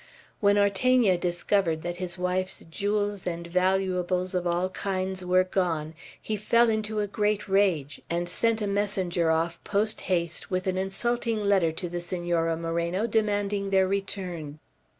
[0.39, 6.35] When Ortegna discovered that his wife's jewels and valuables of all kinds were gone, he
[6.35, 11.37] fell into a great rage, and sent a messenger off, post haste, with an insulting
[11.43, 14.57] letter to the Senora Moreno, demanding their return.